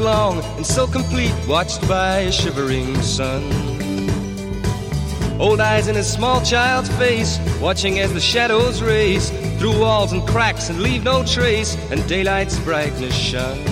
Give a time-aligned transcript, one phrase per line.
[0.00, 3.42] long and so complete, watched by a shivering sun.
[5.40, 10.26] Old eyes in a small child's face, watching as the shadows race through walls and
[10.26, 13.65] cracks and leave no trace, and daylight's brightness shine.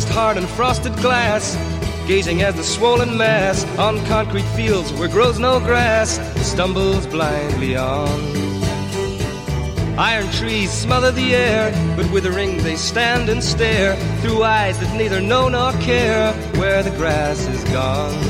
[0.00, 1.56] Pressed hard on frosted glass,
[2.08, 8.18] gazing as the swollen mass on concrete fields where grows no grass stumbles blindly on.
[9.98, 15.20] Iron trees smother the air, but withering they stand and stare through eyes that neither
[15.20, 18.29] know nor care where the grass is gone.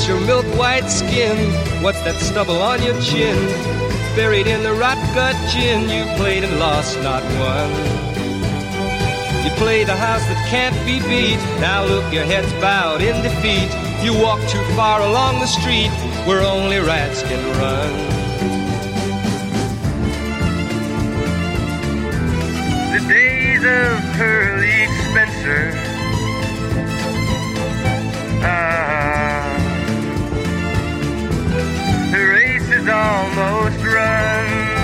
[0.00, 1.36] Pearly, your milk white skin?
[1.82, 3.36] What's that stubble on your chin?
[4.16, 7.70] Buried in the rot gut gin, you played and lost, not won.
[9.44, 11.38] You play the house that can't be beat.
[11.60, 13.70] Now look, your head's bowed in defeat.
[14.04, 15.90] You walk too far along the street
[16.26, 17.90] where only rats can run.
[22.92, 25.89] The days of Pearly Spencer.
[32.90, 34.79] Almost run.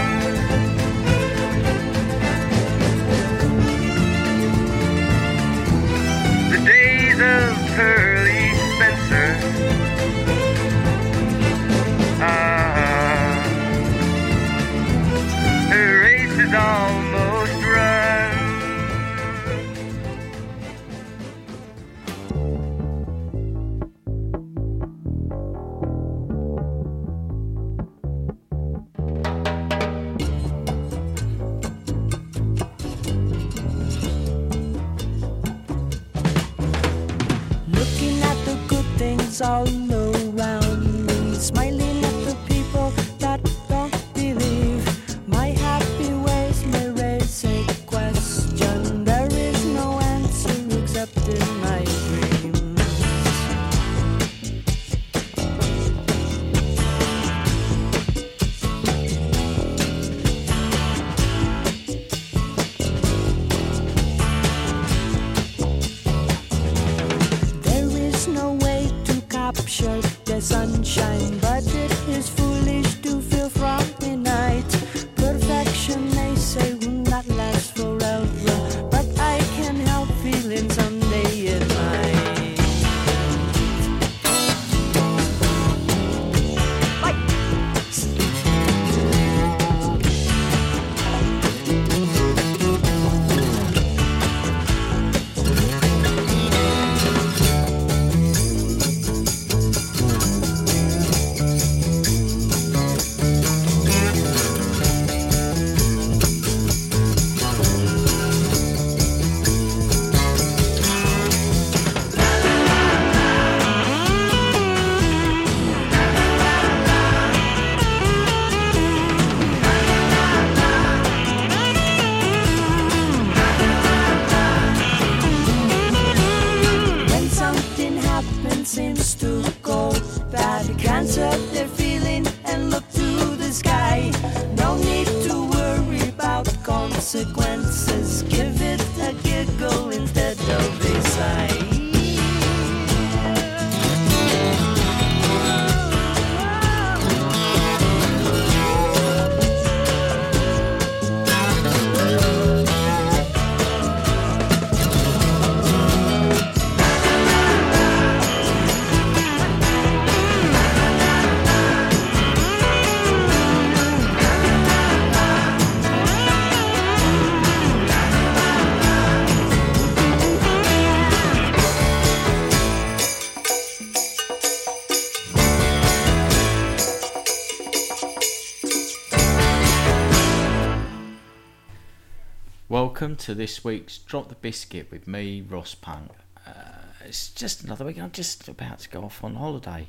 [183.06, 186.10] Welcome to this week's Drop the Biscuit with me, Ross Punk.
[186.44, 188.00] Uh, it's just another week.
[188.00, 189.86] I'm just about to go off on holiday.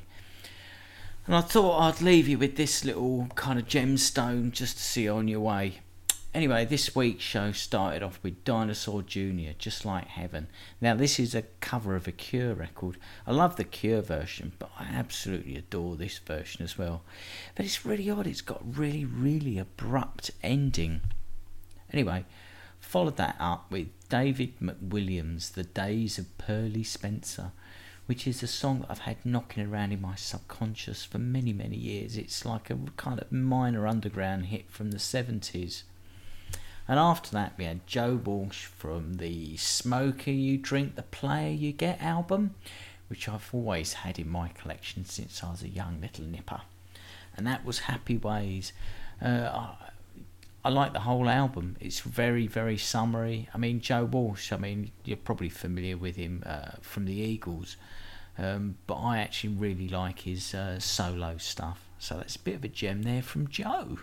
[1.26, 5.08] And I thought I'd leave you with this little kind of gemstone just to see
[5.08, 5.80] on your way.
[6.32, 10.46] Anyway, this week's show started off with Dinosaur Jr., Just Like Heaven.
[10.80, 12.98] Now, this is a cover of a Cure record.
[13.26, 17.02] I love the Cure version, but I absolutely adore this version as well.
[17.56, 21.00] But it's really odd, it's got really, really abrupt ending.
[21.92, 22.24] Anyway,
[22.88, 27.52] followed that up with David McWilliams' The Days of Pearly Spencer,
[28.06, 31.76] which is a song that I've had knocking around in my subconscious for many, many
[31.76, 32.16] years.
[32.16, 35.82] It's like a kind of minor underground hit from the 70s.
[36.88, 41.72] And after that, we had Joe Walsh from the Smoker You Drink, The Player You
[41.72, 42.54] Get album,
[43.08, 46.62] which I've always had in my collection since I was a young little nipper.
[47.36, 48.72] And that was Happy Ways.
[49.20, 49.74] Uh,
[50.64, 51.76] I like the whole album.
[51.80, 53.48] It's very, very summery.
[53.54, 57.76] I mean, Joe Walsh, I mean, you're probably familiar with him uh, from the Eagles,
[58.36, 61.88] um, but I actually really like his uh, solo stuff.
[61.98, 63.98] So that's a bit of a gem there from Joe.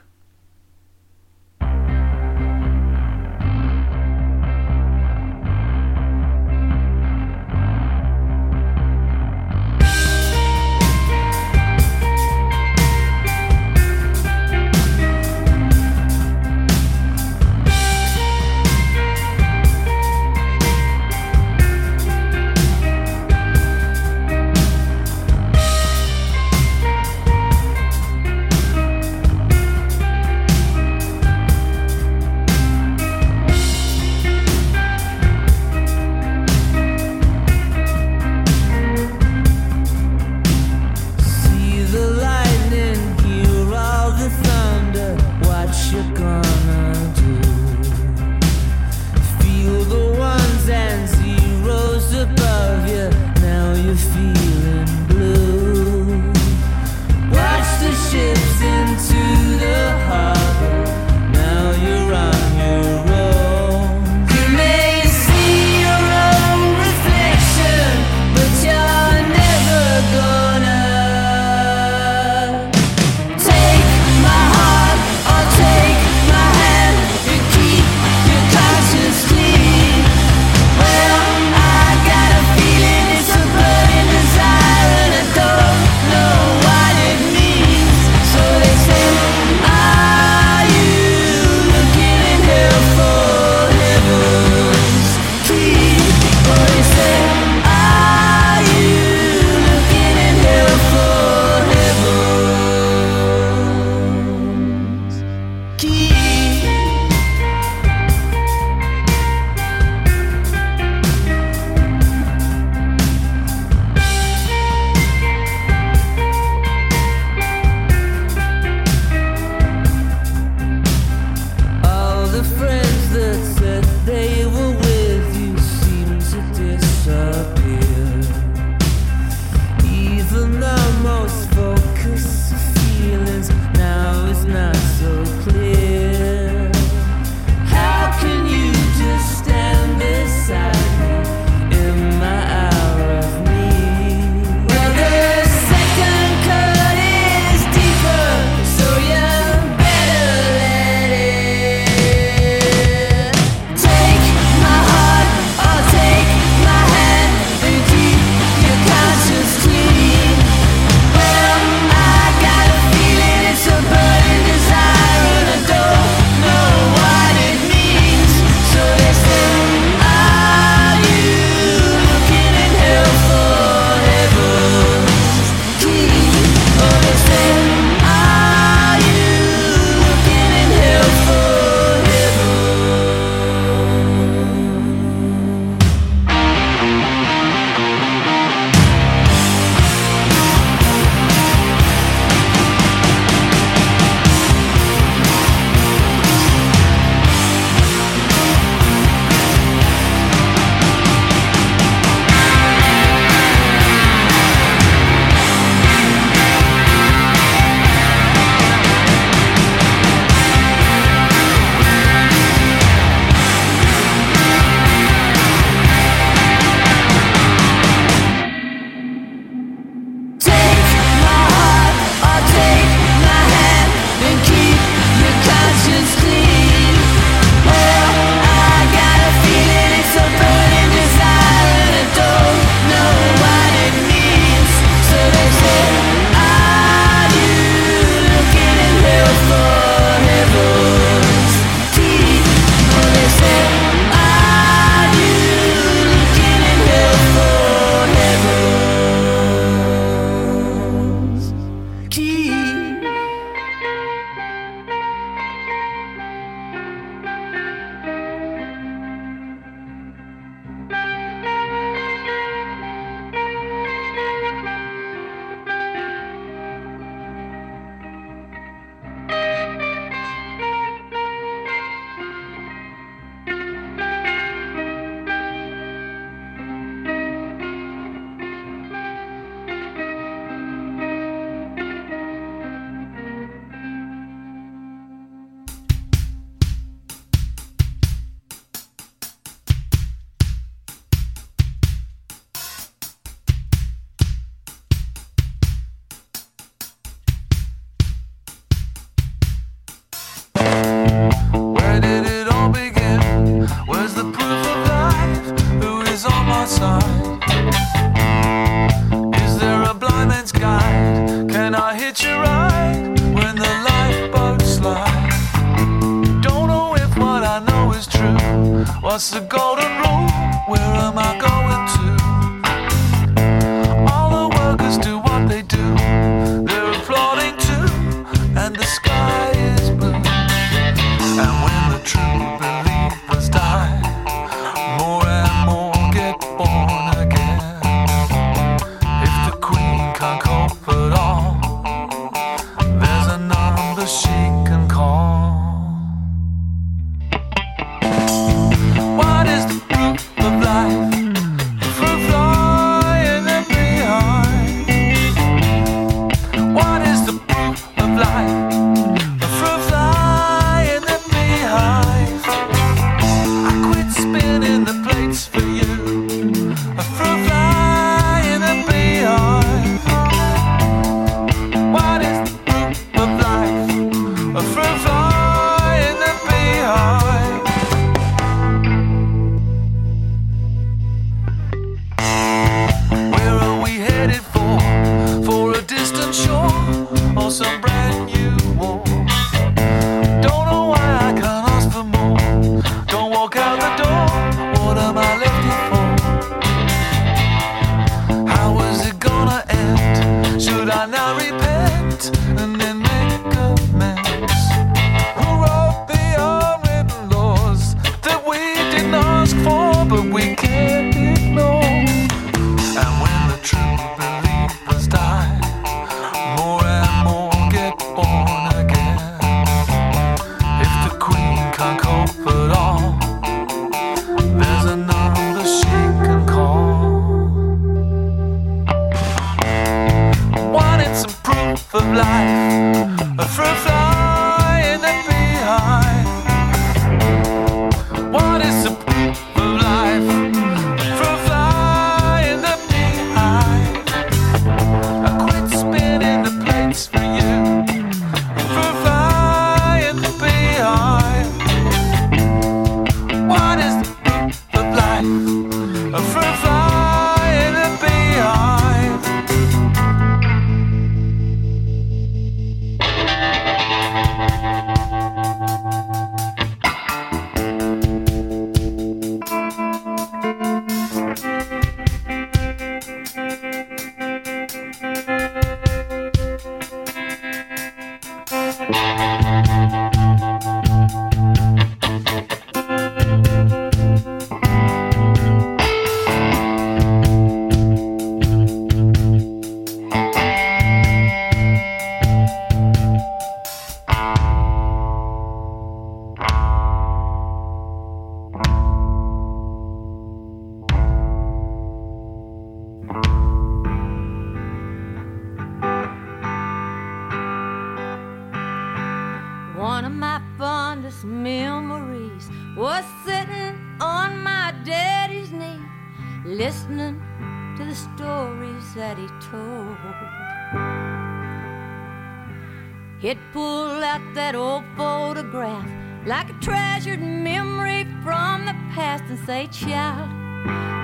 [526.62, 530.30] treasured memory from the past and say, child,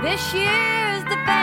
[0.03, 1.40] this year's the best.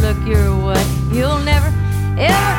[0.00, 0.84] Look your way.
[1.10, 1.72] You'll never,
[2.18, 2.57] ever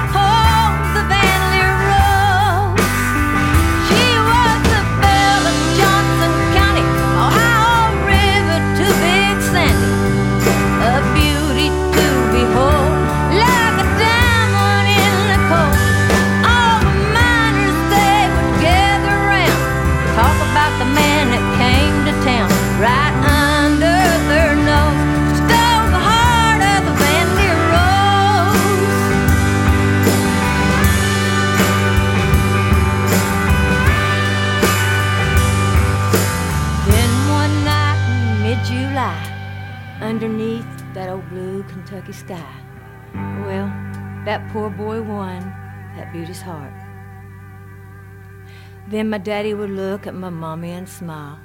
[49.19, 51.39] daddy would look at my mommy and smile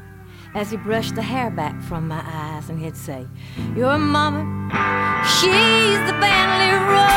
[0.55, 3.27] as he brushed the hair back from my eyes and he'd say,
[3.77, 4.43] Your mama,
[5.25, 7.14] she's the Lear Rose.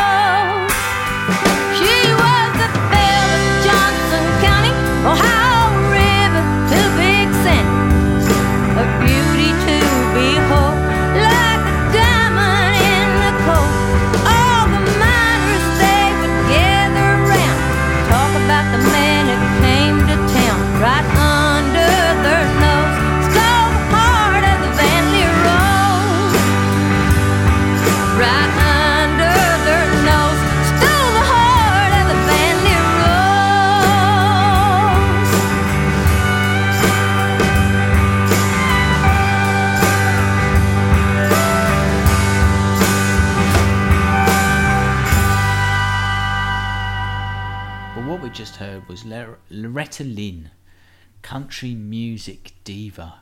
[49.67, 50.51] Loretta Lynn,
[51.21, 53.15] country music diva,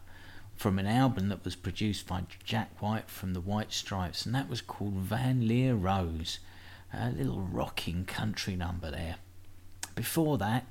[0.56, 4.48] from an album that was produced by Jack White from the White Stripes, and that
[4.48, 6.38] was called Van Lear Rose,
[6.94, 9.16] a little rocking country number there.
[9.96, 10.68] Before that,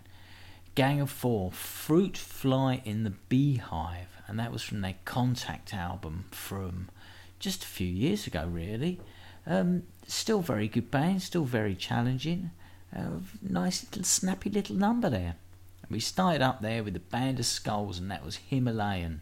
[0.76, 6.26] Gang of Four, Fruit Fly in the Beehive, and that was from their Contact album
[6.30, 6.88] from
[7.40, 9.00] just a few years ago, really.
[9.44, 12.52] Um, still very good band, still very challenging.
[12.96, 15.34] Uh, nice little snappy little number there.
[15.84, 19.20] And we started up there with the Band of Skulls, and that was Himalayan.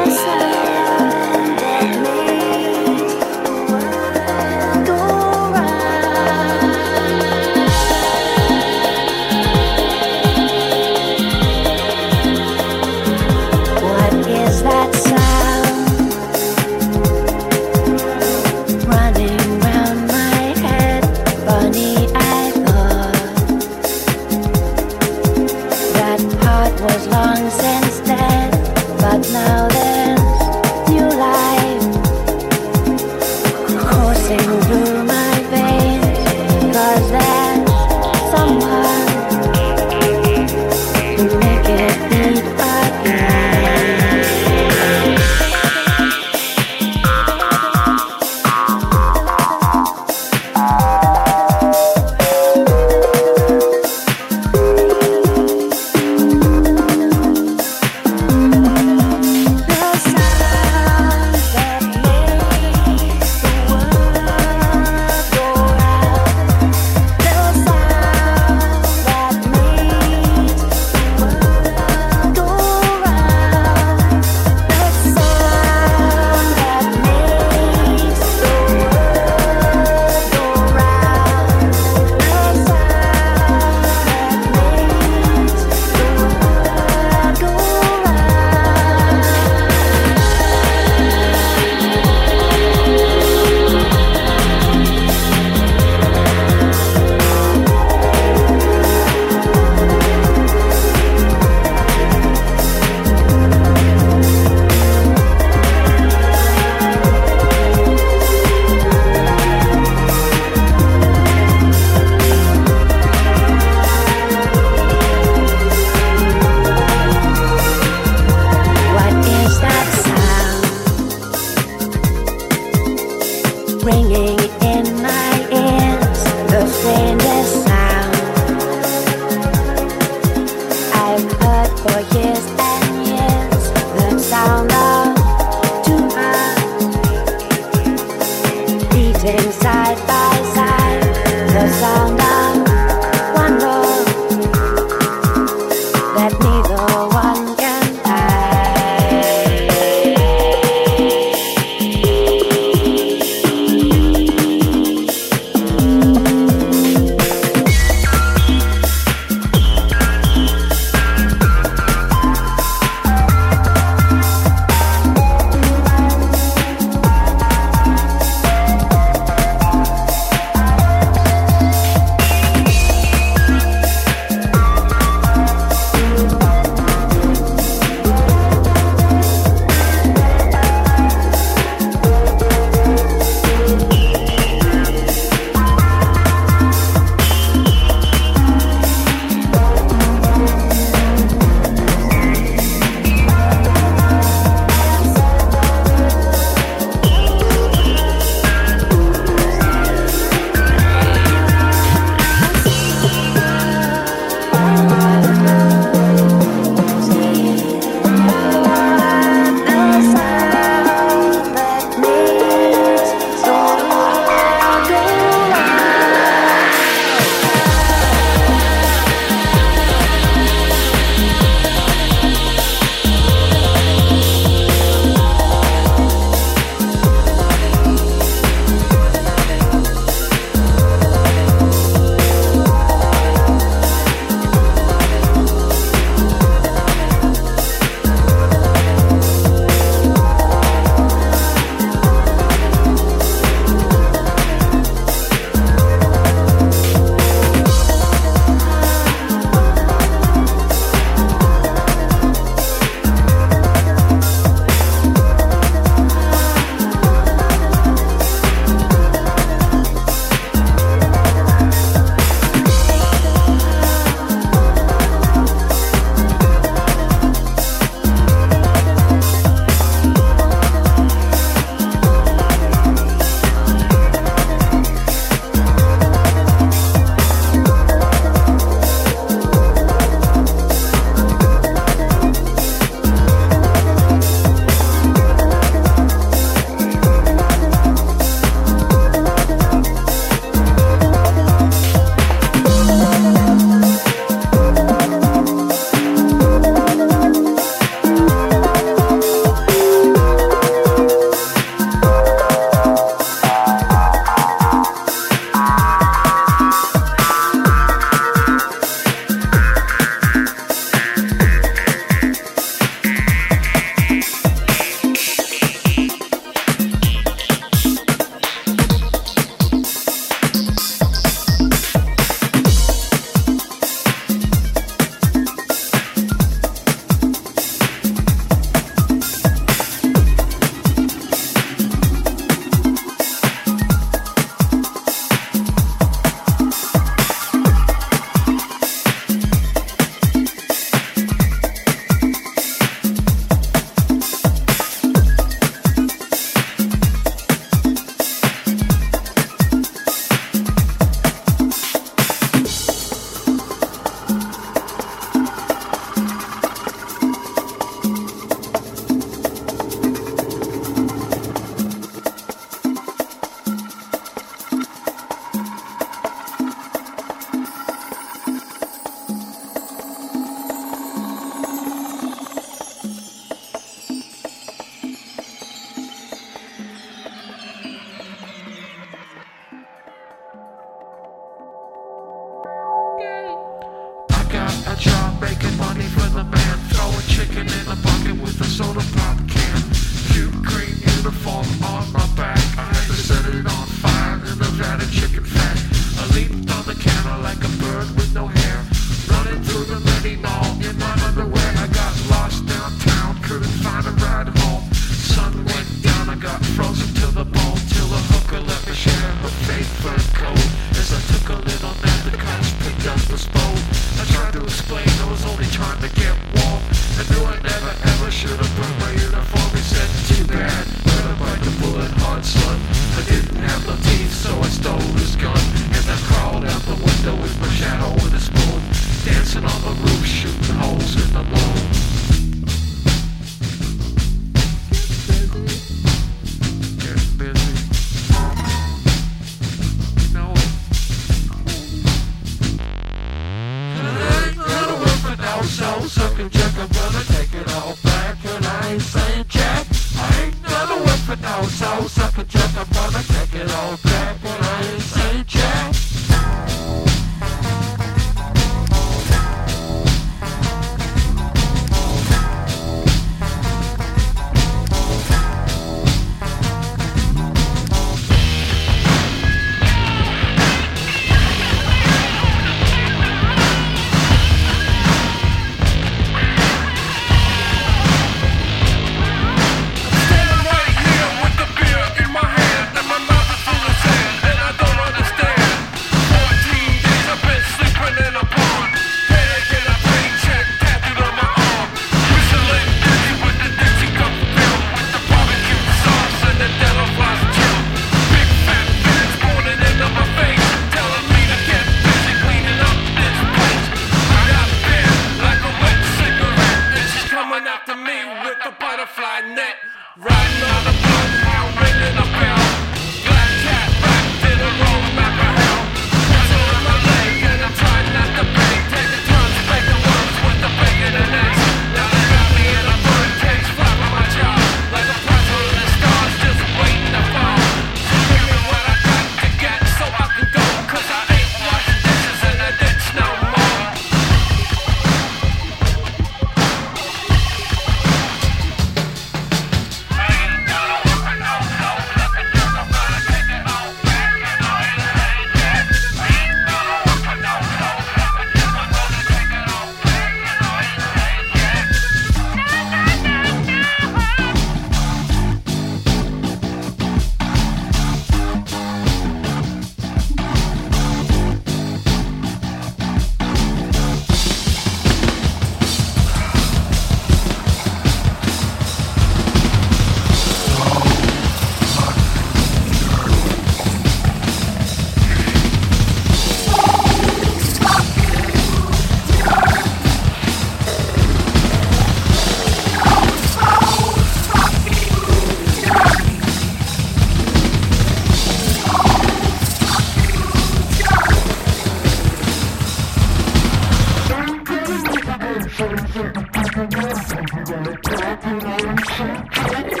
[596.13, 597.63] Like a piece of medicine, you.
[597.63, 600.00] gotta take it on some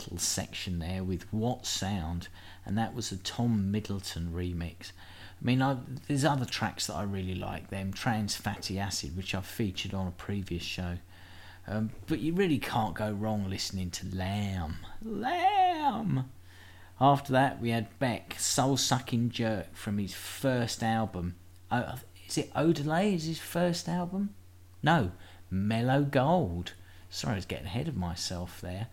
[0.00, 2.28] little section there with What Sound,
[2.64, 4.92] and that was a Tom Middleton remix.
[5.40, 5.76] I mean, I,
[6.08, 7.68] there's other tracks that I really like.
[7.68, 10.96] Them Trans Fatty Acid, which I've featured on a previous show.
[11.66, 14.76] Um, but you really can't go wrong listening to Lamb.
[15.02, 16.30] Lamb.
[17.00, 21.36] After that, we had Beck, Soul Sucking Jerk from his first album.
[21.70, 21.96] Oh,
[22.26, 23.14] is it Odelay?
[23.14, 24.34] Is his first album?
[24.82, 25.12] No,
[25.50, 26.72] Mellow Gold.
[27.08, 28.88] Sorry, I was getting ahead of myself there.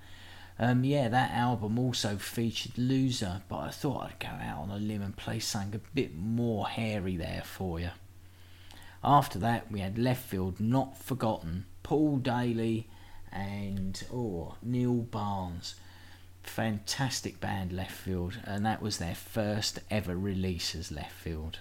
[0.59, 4.77] Um, yeah, that album also featured Loser, but I thought I'd go out on a
[4.77, 7.91] limb and play something a bit more hairy there for you.
[9.03, 12.87] After that, we had Leftfield, Not Forgotten, Paul Daley,
[13.31, 15.75] and oh Neil Barnes.
[16.41, 21.57] Fantastic band, Leftfield, and that was their first ever release as Leftfield.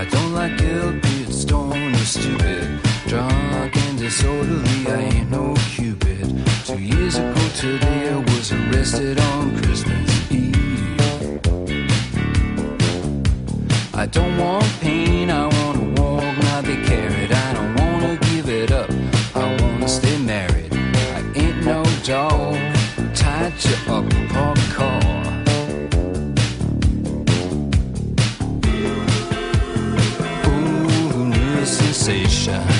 [0.00, 2.80] I don't like guilt, stoned or stupid.
[3.06, 6.24] Drunk and disorderly, I ain't no cupid.
[6.64, 11.38] Two years ago today, I was arrested on Christmas Eve.
[13.92, 17.30] I don't want pain, I wanna walk, not be carried.
[17.30, 18.88] I don't wanna give it up,
[19.34, 20.72] I wanna stay married.
[21.16, 22.56] I ain't no dog,
[23.14, 24.59] tied to a parked
[32.08, 32.79] new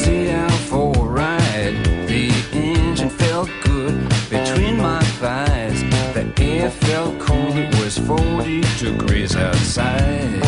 [8.17, 10.43] 40 degrees outside.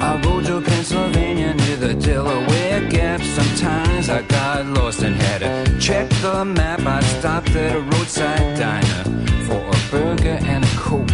[0.00, 3.20] I rode to Pennsylvania near the Delaware Gap.
[3.22, 6.80] Sometimes I got lost and had to check the map.
[6.80, 9.04] I stopped at a roadside diner
[9.46, 11.06] for a burger and a coke.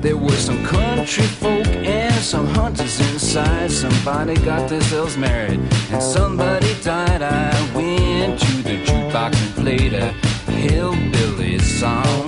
[0.00, 3.72] There were some country folk and some hunters inside.
[3.72, 5.60] Somebody got themselves married
[5.90, 7.22] and somebody died.
[7.22, 10.27] I went to the jukebox and played a
[10.58, 12.26] hillbilly song.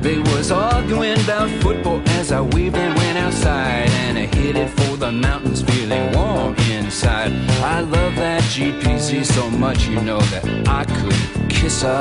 [0.00, 4.96] They was arguing about football as I waved and went outside and I headed for
[4.96, 7.32] the mountains feeling warm inside.
[7.62, 12.00] I love that GPZ so much, you know that I could kiss her.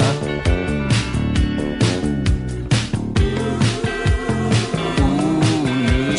[5.01, 6.17] Ooh,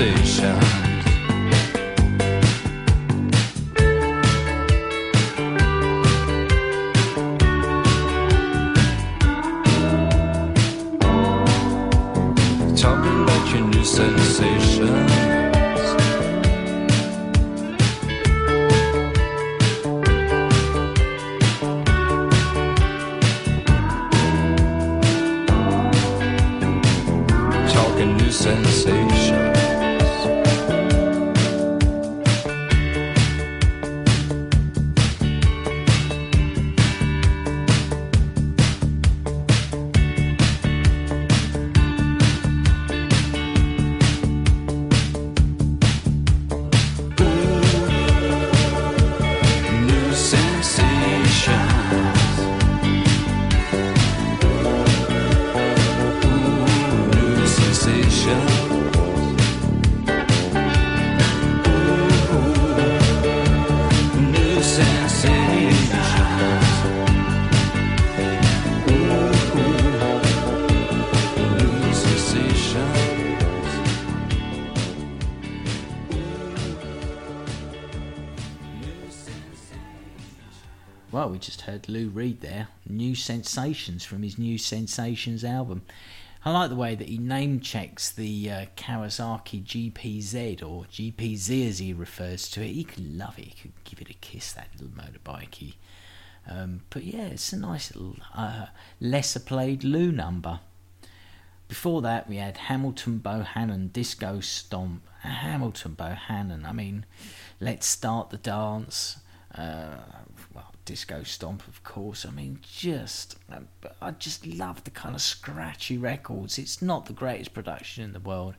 [0.00, 0.81] new
[81.88, 85.82] Lou Reed there, New Sensations from his New Sensations album.
[86.44, 91.78] I like the way that he name checks the uh, Kawasaki GPZ or GPZ as
[91.78, 92.72] he refers to it.
[92.72, 93.44] He could love it.
[93.44, 95.74] He could give it a kiss, that little motorbikey.
[96.50, 98.66] Um, but yeah, it's a nice little uh,
[99.00, 100.58] lesser played Lou number.
[101.68, 105.02] Before that, we had Hamilton Bohannon Disco Stomp.
[105.20, 107.06] Hamilton Bohannon, I mean,
[107.60, 109.18] let's start the dance.
[109.54, 109.98] Uh,
[110.92, 112.26] Disco Stomp, of course.
[112.26, 113.36] I mean, just,
[114.02, 116.58] I just love the kind of scratchy records.
[116.58, 118.56] It's not the greatest production in the world,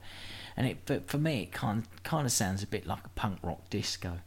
[0.57, 3.37] and it, but for me, it kind kind of sounds a bit like a punk
[3.43, 4.21] rock disco.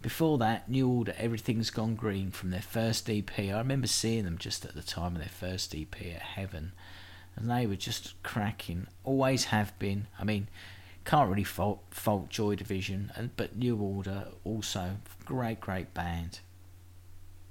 [0.00, 3.38] Before that, New Order, Everything's Gone Green from their first EP.
[3.38, 6.72] I remember seeing them just at the time of their first EP at Heaven,
[7.36, 8.86] and they were just cracking.
[9.04, 10.06] Always have been.
[10.18, 10.48] I mean,
[11.04, 14.92] can't really fault, fault Joy Division, and but New Order also
[15.26, 16.40] great, great band.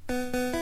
[0.10, 0.58] Música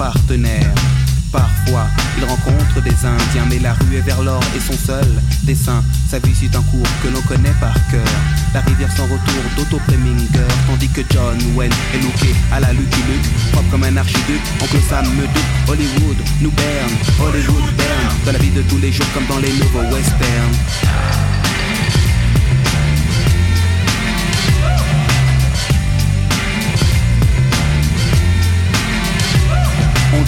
[0.00, 0.72] partenaire.
[1.30, 1.86] Parfois,
[2.16, 5.06] il rencontre des Indiens, mais la rue est vers l'or et son seul
[5.42, 5.84] dessin.
[6.10, 8.14] Sa vie suit un cours que l'on connaît par cœur.
[8.54, 13.02] La rivière sans retour d'Otto Preminger, tandis que John Wayne est looké à la Lucky
[13.08, 14.40] Luke, propre comme un archiduc.
[14.62, 18.92] Oncle Sam me doute, Hollywood nous berne, Hollywood berne, dans la vie de tous les
[18.92, 20.56] jours comme dans les nouveaux westerns.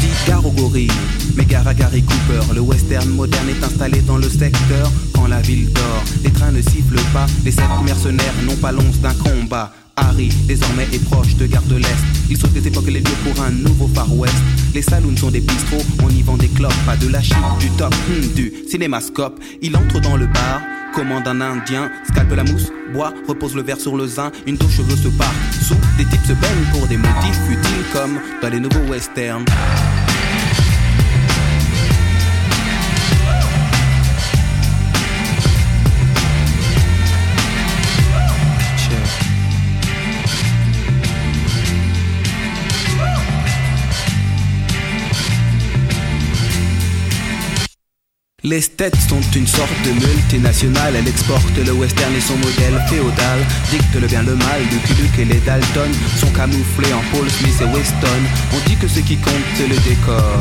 [0.03, 2.55] Dit gare Gary Cooper.
[2.55, 6.05] Le western moderne est installé dans le secteur quand la ville dort.
[6.25, 9.73] Les trains ne sifflent pas, les sept mercenaires n'ont pas l'once d'un combat.
[9.97, 12.05] Harry, désormais est proche de Gare de l'Est.
[12.31, 14.35] Il saute des époques les lieux pour un nouveau Far West.
[14.75, 17.69] Les saloons sont des bistrots, on y vend des clopes, pas de la chip, du
[17.71, 19.39] top, hmm, du cinémascope.
[19.61, 20.63] Il entre dans le bar,
[20.95, 24.77] commande un indien, scalpe la mousse, boit, repose le verre sur le zin, une douche
[24.79, 25.35] cheveux se part.
[25.61, 29.45] Sous, des types se baignent pour des motifs futiles comme dans les nouveaux westerns.
[48.45, 53.39] Les States sont une sorte de multinationale, elle exporte le western et son modèle féodal,
[53.71, 55.89] dicte le bien le mal, Lucky Luke et les Dalton
[56.19, 58.23] sont camouflés en Paul Smith et Weston,
[58.53, 60.41] on dit que ce qui compte c'est le décor.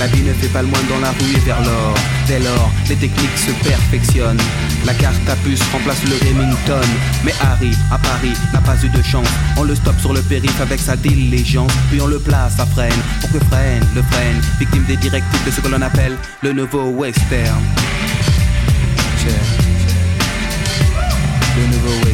[0.00, 1.94] La vie ne fait pas le moins dans la rue et vers l'or,
[2.26, 4.42] dès lors les techniques se perfectionnent.
[4.84, 6.86] La carte à puce remplace le Remington,
[7.24, 10.60] mais Harry à Paris n'a pas eu de chance, on le stoppe sur le périph'
[10.60, 14.84] avec sa diligence, puis on le place à freine, pour que freine, le freine, victime
[14.84, 17.35] des directives de ce que l'on appelle le nouveau western.
[21.56, 22.05] Le nouveau western.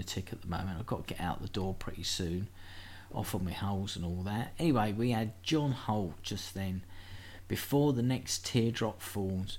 [0.00, 0.78] Lunatic at the moment.
[0.78, 2.48] I've got to get out the door pretty soon,
[3.14, 4.52] off on my holes and all that.
[4.58, 6.82] Anyway, we had John Holt just then,
[7.48, 9.58] before the next teardrop falls.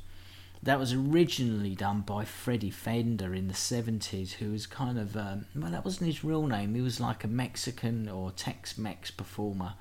[0.64, 5.46] That was originally done by Freddie Fender in the 70s, who was kind of, um,
[5.56, 6.76] well, that wasn't his real name.
[6.76, 9.74] He was like a Mexican or Tex Mex performer,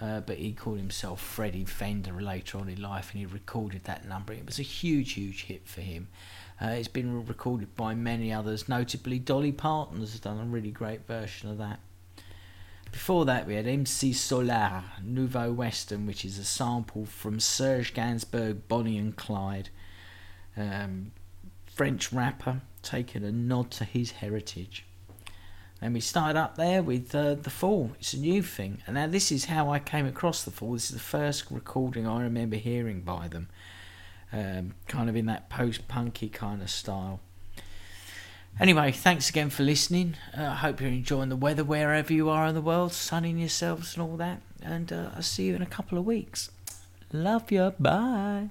[0.00, 4.06] uh, but he called himself Freddie Fender later on in life and he recorded that
[4.06, 4.34] number.
[4.34, 6.08] It was a huge, huge hit for him.
[6.60, 11.06] Uh, it's been recorded by many others, notably Dolly Parton has done a really great
[11.06, 11.80] version of that.
[12.90, 18.68] Before that, we had MC Solaar, Nouveau Western, which is a sample from Serge Gainsbourg,
[18.68, 19.68] Bonnie and Clyde.
[20.56, 21.12] Um,
[21.66, 24.86] French rapper taking a nod to his heritage.
[25.82, 27.92] And we started up there with uh, The Fall.
[27.98, 28.82] It's a new thing.
[28.86, 30.72] And now this is how I came across The Fall.
[30.72, 33.48] This is the first recording I remember hearing by them.
[34.36, 37.20] Um, kind of in that post punky kind of style.
[38.60, 40.14] Anyway, thanks again for listening.
[40.36, 43.94] Uh, I hope you're enjoying the weather wherever you are in the world, sunning yourselves
[43.94, 44.42] and all that.
[44.62, 46.50] And uh, I'll see you in a couple of weeks.
[47.12, 47.72] Love you.
[47.80, 48.50] Bye.